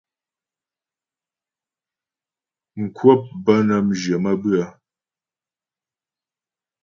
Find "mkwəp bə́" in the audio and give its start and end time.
2.81-3.57